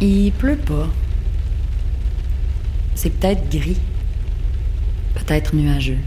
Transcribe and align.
Il 0.00 0.30
pleut 0.30 0.56
pas. 0.56 0.88
C'est 2.94 3.10
peut-être 3.10 3.50
gris, 3.50 3.78
peut-être 5.14 5.56
nuageux. 5.56 5.98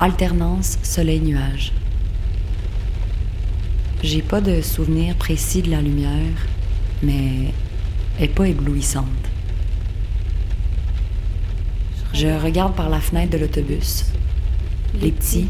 Alternance 0.00 0.78
soleil-nuage. 0.82 1.72
J'ai 4.02 4.22
pas 4.22 4.40
de 4.40 4.62
souvenir 4.62 5.14
précis 5.16 5.60
de 5.60 5.70
la 5.70 5.82
lumière, 5.82 6.46
mais 7.02 7.52
elle 8.18 8.24
est 8.24 8.28
pas 8.28 8.48
éblouissante. 8.48 9.04
Je 12.14 12.28
regarde 12.28 12.74
par 12.74 12.88
la 12.88 13.00
fenêtre 13.00 13.32
de 13.32 13.38
l'autobus. 13.38 14.06
Les 15.02 15.12
petits. 15.12 15.48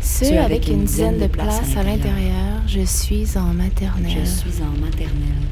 Ceux 0.00 0.38
avec 0.38 0.68
une 0.68 0.84
dizaine 0.84 1.18
de 1.18 1.26
places 1.26 1.76
à 1.76 1.82
l'intérieur, 1.82 2.62
je 2.66 2.80
suis 2.80 3.36
en 3.36 3.52
maternelle. 3.52 4.18
Je 4.24 4.24
suis 4.24 4.62
en 4.62 4.80
maternelle. 4.80 5.46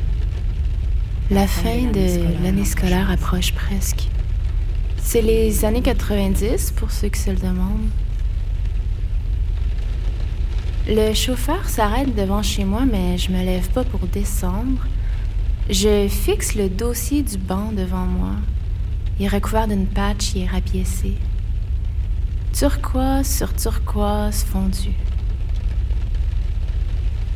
La 1.31 1.47
fin 1.47 1.91
de 1.93 2.43
l'année 2.43 2.65
scolaire 2.65 3.11
approche 3.11 3.53
presque. 3.53 4.09
C'est 4.97 5.21
les 5.21 5.65
années 5.65 5.83
90 5.83 6.73
pour 6.73 6.91
ceux 6.91 7.09
qui 7.09 7.21
se 7.21 7.31
le 7.31 7.37
demandent. 7.37 7.91
Le 10.87 11.13
chauffeur 11.13 11.69
s'arrête 11.69 12.15
devant 12.15 12.43
chez 12.43 12.65
moi, 12.65 12.87
mais 12.91 13.19
je 13.19 13.31
me 13.31 13.45
lève 13.45 13.69
pas 13.71 13.85
pour 13.85 14.01
descendre. 14.01 14.87
Je 15.69 16.09
fixe 16.09 16.55
le 16.55 16.71
dossier 16.71 17.23
du 17.23 17.37
banc 17.37 17.73
devant 17.73 18.07
moi. 18.07 18.33
Il 19.19 19.27
est 19.27 19.29
recouvert 19.29 19.69
d'une 19.69 19.87
patch 19.87 20.35
et 20.35 20.45
est 20.45 20.47
rapiécé. 20.47 21.13
Turquoise 22.53 23.27
sur 23.27 23.55
turquoise 23.55 24.43
fondu. 24.43 24.91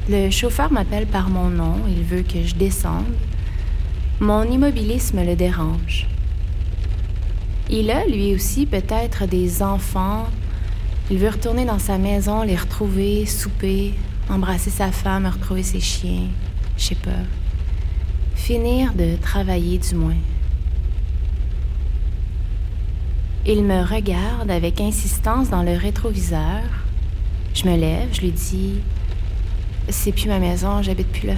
Le 0.08 0.30
chauffeur 0.30 0.72
m'appelle 0.72 1.06
par 1.06 1.28
mon 1.28 1.48
nom, 1.48 1.76
il 1.88 2.02
veut 2.02 2.22
que 2.22 2.42
je 2.44 2.56
descende. 2.56 3.04
Mon 4.18 4.42
immobilisme 4.42 5.24
le 5.24 5.36
dérange. 5.36 6.08
Il 7.70 7.90
a, 7.90 8.04
lui 8.06 8.34
aussi, 8.34 8.66
peut-être 8.66 9.26
des 9.26 9.62
enfants. 9.62 10.26
Il 11.10 11.18
veut 11.18 11.28
retourner 11.28 11.64
dans 11.64 11.78
sa 11.78 11.98
maison, 11.98 12.42
les 12.42 12.56
retrouver, 12.56 13.24
souper, 13.26 13.94
embrasser 14.28 14.70
sa 14.70 14.90
femme, 14.90 15.26
retrouver 15.26 15.62
ses 15.62 15.80
chiens. 15.80 16.28
Je 16.76 16.84
sais 16.84 16.94
pas. 16.96 17.10
Finir 18.34 18.92
de 18.94 19.16
travailler, 19.16 19.78
du 19.78 19.94
moins. 19.94 20.16
Il 23.44 23.64
me 23.64 23.82
regarde 23.82 24.52
avec 24.52 24.80
insistance 24.80 25.50
dans 25.50 25.64
le 25.64 25.76
rétroviseur. 25.76 26.62
Je 27.54 27.64
me 27.64 27.76
lève, 27.76 28.08
je 28.12 28.20
lui 28.20 28.30
dis 28.30 28.74
C'est 29.88 30.12
plus 30.12 30.28
ma 30.28 30.38
maison, 30.38 30.80
j'habite 30.80 31.08
plus 31.08 31.26
là. 31.26 31.34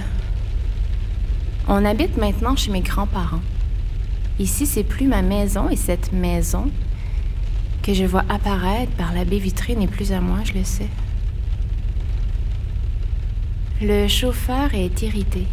On 1.67 1.83
habite 1.83 2.15
maintenant 2.17 2.55
chez 2.55 2.71
mes 2.71 2.81
grands-parents. 2.81 3.41
Ici, 4.37 4.67
c'est 4.67 4.83
plus 4.83 5.07
ma 5.07 5.23
maison 5.23 5.67
et 5.67 5.75
cette 5.75 6.13
maison 6.13 6.69
que 7.81 7.95
je 7.95 8.03
vois 8.03 8.23
apparaître 8.29 8.91
par 8.91 9.11
la 9.11 9.25
baie 9.25 9.39
vitrée 9.39 9.75
n'est 9.75 9.87
plus 9.87 10.11
à 10.11 10.21
moi, 10.21 10.37
je 10.43 10.53
le 10.53 10.63
sais. 10.63 10.89
Le 13.81 14.07
chauffeur 14.07 14.75
est 14.75 15.01
irrité. 15.01 15.47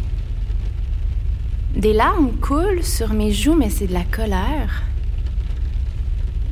Des 1.75 1.93
larmes 1.93 2.33
coulent 2.33 2.83
sur 2.83 3.11
mes 3.13 3.31
joues, 3.31 3.55
mais 3.55 3.71
c'est 3.71 3.87
de 3.87 3.93
la 3.93 4.03
colère. 4.03 4.83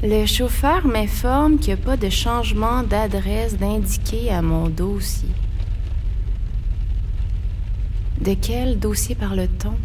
Le 0.04 0.26
chauffeur 0.26 0.88
m'informe 0.88 1.60
qu'il 1.60 1.76
n'y 1.76 1.80
a 1.80 1.86
pas 1.86 1.96
de 1.96 2.10
changement 2.10 2.82
d'adresse 2.82 3.56
d'indiquer 3.56 4.32
à 4.32 4.42
mon 4.42 4.68
dossier. 4.68 5.30
De 8.20 8.34
quel 8.34 8.80
dossier 8.80 9.14
parle-t-on? 9.14 9.76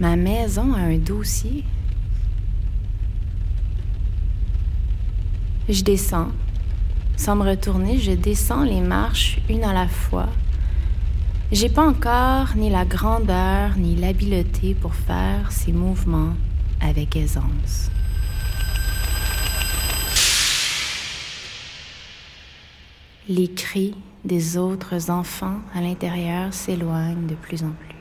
Ma 0.00 0.16
maison 0.16 0.72
a 0.72 0.78
un 0.78 0.96
dossier. 0.96 1.62
Je 5.68 5.82
descends. 5.82 6.32
Sans 7.18 7.36
me 7.36 7.50
retourner, 7.50 7.98
je 7.98 8.12
descends 8.12 8.64
les 8.64 8.80
marches 8.80 9.40
une 9.50 9.64
à 9.64 9.74
la 9.74 9.88
fois. 9.88 10.30
J'ai 11.52 11.68
pas 11.68 11.86
encore 11.86 12.56
ni 12.56 12.70
la 12.70 12.86
grandeur 12.86 13.76
ni 13.76 13.94
l'habileté 13.94 14.74
pour 14.74 14.94
faire 14.94 15.52
ces 15.52 15.72
mouvements 15.72 16.32
avec 16.80 17.14
aisance. 17.14 17.90
Les 23.28 23.48
cris 23.48 23.96
des 24.24 24.56
autres 24.56 25.10
enfants 25.10 25.58
à 25.74 25.80
l'intérieur 25.80 26.54
s'éloignent 26.54 27.26
de 27.26 27.34
plus 27.34 27.64
en 27.64 27.70
plus. 27.70 27.96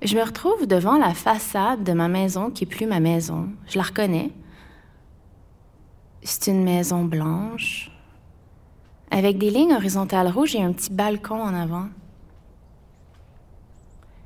Je 0.00 0.16
me 0.16 0.22
retrouve 0.22 0.68
devant 0.68 0.96
la 0.96 1.12
façade 1.12 1.82
de 1.82 1.92
ma 1.92 2.06
maison 2.06 2.50
qui 2.50 2.64
est 2.64 2.68
plus 2.68 2.86
ma 2.86 3.00
maison. 3.00 3.48
Je 3.66 3.78
la 3.78 3.84
reconnais. 3.84 4.30
C'est 6.22 6.52
une 6.52 6.62
maison 6.62 7.04
blanche, 7.04 7.90
avec 9.10 9.38
des 9.38 9.50
lignes 9.50 9.74
horizontales 9.74 10.28
rouges 10.28 10.54
et 10.54 10.62
un 10.62 10.72
petit 10.72 10.92
balcon 10.92 11.42
en 11.42 11.54
avant. 11.54 11.88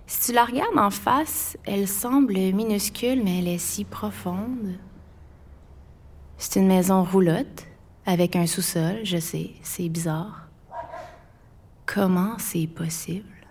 Si 0.06 0.26
tu 0.26 0.32
la 0.35 0.44
regardes 0.44 0.79
en 0.79 0.91
face, 0.91 1.56
elle 1.64 1.88
semble 1.88 2.35
minuscule, 2.35 3.23
mais 3.25 3.38
elle 3.38 3.49
est 3.49 3.59
si 3.59 3.85
profonde. 3.85 4.76
C'est 6.44 6.59
une 6.59 6.67
maison 6.67 7.05
roulotte 7.05 7.69
avec 8.05 8.35
un 8.35 8.47
sous-sol, 8.47 9.03
je 9.05 9.19
sais, 9.19 9.53
c'est 9.62 9.89
bizarre. 9.89 10.49
Comment 11.87 12.37
c'est 12.37 12.67
possible? 12.67 13.47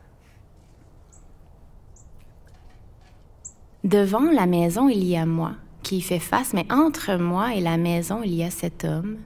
Devant 3.85 4.29
la 4.29 4.45
maison, 4.45 4.89
il 4.89 5.05
y 5.05 5.15
a 5.15 5.25
moi 5.25 5.53
qui 5.83 6.01
fait 6.01 6.19
face, 6.19 6.51
mais 6.53 6.69
entre 6.69 7.15
moi 7.15 7.55
et 7.55 7.61
la 7.61 7.77
maison, 7.77 8.23
il 8.23 8.33
y 8.33 8.43
a 8.43 8.51
cet 8.51 8.83
homme 8.83 9.19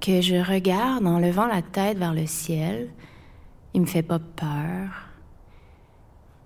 que 0.00 0.22
je 0.22 0.36
regarde 0.36 1.06
en 1.06 1.18
levant 1.18 1.46
la 1.46 1.60
tête 1.60 1.98
vers 1.98 2.14
le 2.14 2.26
ciel. 2.26 2.88
Il 3.74 3.82
me 3.82 3.86
fait 3.86 4.02
pas 4.02 4.20
peur. 4.20 4.88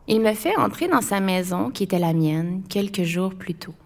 Il 0.08 0.20
me 0.20 0.34
fait 0.34 0.56
entrer 0.56 0.88
dans 0.88 1.00
sa 1.00 1.20
maison 1.20 1.70
qui 1.70 1.84
était 1.84 2.00
la 2.00 2.12
mienne 2.12 2.64
quelques 2.68 3.04
jours 3.04 3.36
plus 3.36 3.54
tôt 3.54 3.76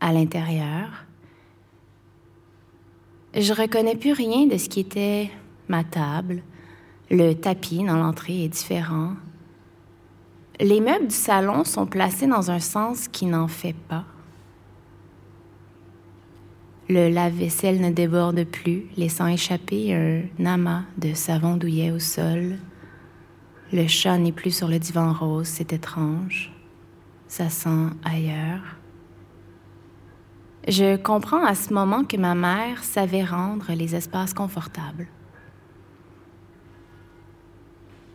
à 0.00 0.12
l'intérieur. 0.12 1.06
Je 3.34 3.52
reconnais 3.52 3.96
plus 3.96 4.12
rien 4.12 4.46
de 4.46 4.56
ce 4.56 4.68
qui 4.68 4.80
était 4.80 5.30
ma 5.68 5.84
table. 5.84 6.42
Le 7.10 7.34
tapis 7.34 7.84
dans 7.84 7.96
l'entrée 7.96 8.44
est 8.44 8.48
différent. 8.48 9.12
Les 10.60 10.80
meubles 10.80 11.08
du 11.08 11.14
salon 11.14 11.64
sont 11.64 11.86
placés 11.86 12.26
dans 12.26 12.50
un 12.50 12.58
sens 12.58 13.06
qui 13.08 13.26
n'en 13.26 13.48
fait 13.48 13.76
pas. 13.88 14.04
Le 16.88 17.10
lave-vaisselle 17.10 17.80
ne 17.80 17.90
déborde 17.90 18.44
plus, 18.44 18.86
laissant 18.96 19.26
échapper 19.26 19.94
un 19.94 20.46
amas 20.46 20.84
de 20.96 21.12
savon 21.12 21.56
douillet 21.56 21.90
au 21.90 21.98
sol. 21.98 22.56
Le 23.72 23.86
chat 23.86 24.16
n'est 24.16 24.32
plus 24.32 24.56
sur 24.56 24.68
le 24.68 24.78
divan 24.78 25.12
rose, 25.12 25.46
c'est 25.46 25.74
étrange. 25.74 26.50
Ça 27.28 27.50
sent 27.50 27.90
ailleurs. 28.02 28.78
Je 30.68 30.96
comprends 30.96 31.46
à 31.46 31.54
ce 31.54 31.72
moment 31.72 32.04
que 32.04 32.18
ma 32.18 32.34
mère 32.34 32.84
savait 32.84 33.24
rendre 33.24 33.72
les 33.72 33.94
espaces 33.94 34.34
confortables. 34.34 35.06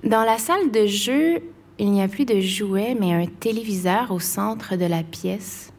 Dans 0.03 0.23
la 0.23 0.37
salle 0.37 0.69
de 0.69 0.85
jeu, 0.85 1.41
il 1.79 1.89
n'y 1.89 2.03
a 2.03 2.07
plus 2.07 2.25
de 2.25 2.39
jouets, 2.41 2.95
mais 2.99 3.11
un 3.11 3.25
téléviseur 3.25 4.11
au 4.11 4.19
centre 4.19 4.75
de 4.75 4.85
la 4.85 5.01
pièce, 5.01 5.73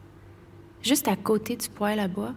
juste 0.81 1.07
à 1.07 1.15
côté 1.15 1.55
du 1.55 1.69
poêle 1.69 2.01
à 2.01 2.09
bois. 2.09 2.33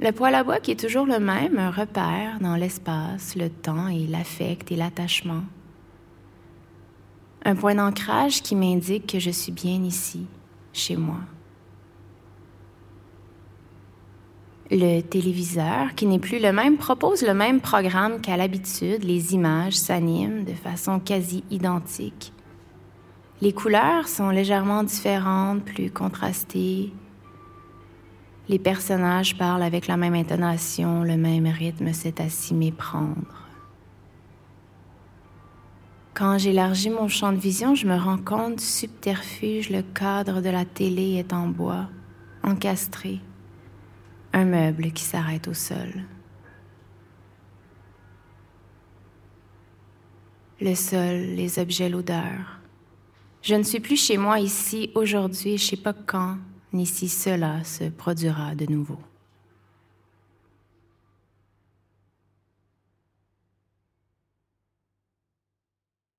Le 0.00 0.10
poêle 0.10 0.34
à 0.34 0.42
bois 0.42 0.58
qui 0.58 0.72
est 0.72 0.80
toujours 0.80 1.06
le 1.06 1.20
même, 1.20 1.58
un 1.58 1.70
repère 1.70 2.40
dans 2.40 2.56
l'espace, 2.56 3.36
le 3.36 3.50
temps 3.50 3.86
et 3.86 4.08
l'affect 4.08 4.72
et 4.72 4.76
l'attachement. 4.76 5.44
Un 7.44 7.54
point 7.54 7.76
d'ancrage 7.76 8.42
qui 8.42 8.56
m'indique 8.56 9.06
que 9.06 9.20
je 9.20 9.30
suis 9.30 9.52
bien 9.52 9.84
ici, 9.84 10.26
chez 10.72 10.96
moi. 10.96 11.20
Le 14.70 15.00
téléviseur, 15.00 15.94
qui 15.94 16.06
n'est 16.06 16.18
plus 16.18 16.40
le 16.40 16.50
même, 16.50 16.76
propose 16.76 17.22
le 17.22 17.34
même 17.34 17.60
programme 17.60 18.20
qu'à 18.20 18.36
l'habitude. 18.36 19.04
Les 19.04 19.32
images 19.32 19.74
s'animent 19.74 20.42
de 20.42 20.54
façon 20.54 20.98
quasi 20.98 21.44
identique. 21.52 22.32
Les 23.40 23.52
couleurs 23.52 24.08
sont 24.08 24.30
légèrement 24.30 24.82
différentes, 24.82 25.64
plus 25.64 25.90
contrastées. 25.90 26.92
Les 28.48 28.58
personnages 28.58 29.38
parlent 29.38 29.62
avec 29.62 29.86
la 29.86 29.96
même 29.96 30.14
intonation, 30.14 31.04
le 31.04 31.16
même 31.16 31.46
rythme, 31.46 31.92
c'est 31.92 32.20
à 32.20 32.28
s'y 32.28 32.54
méprendre. 32.54 33.46
Quand 36.14 36.38
j'élargis 36.38 36.90
mon 36.90 37.06
champ 37.06 37.30
de 37.30 37.38
vision, 37.38 37.76
je 37.76 37.86
me 37.86 37.96
rends 37.96 38.18
compte 38.18 38.58
subterfuge, 38.58 39.70
le 39.70 39.82
cadre 39.82 40.40
de 40.40 40.48
la 40.48 40.64
télé 40.64 41.18
est 41.18 41.32
en 41.32 41.46
bois, 41.46 41.86
encastré 42.42 43.20
un 44.36 44.44
meuble 44.44 44.92
qui 44.92 45.02
s'arrête 45.02 45.48
au 45.48 45.54
sol. 45.54 46.04
Le 50.60 50.74
sol, 50.74 51.16
les 51.34 51.58
objets, 51.58 51.88
l'odeur. 51.88 52.60
Je 53.40 53.54
ne 53.54 53.62
suis 53.62 53.80
plus 53.80 53.96
chez 53.96 54.18
moi 54.18 54.38
ici 54.38 54.90
aujourd'hui, 54.94 55.56
je 55.56 55.64
ne 55.64 55.68
sais 55.70 55.76
pas 55.78 55.94
quand, 55.94 56.36
ni 56.74 56.84
si 56.84 57.08
cela 57.08 57.64
se 57.64 57.84
produira 57.84 58.54
de 58.54 58.66
nouveau. 58.66 58.98